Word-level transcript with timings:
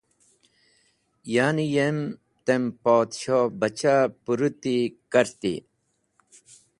Yani 1.33 1.65
yem 1.75 1.97
tem 2.45 2.63
podshohbacha 2.83 3.93
pũrũti 4.23 4.75
kartey. 5.11 5.57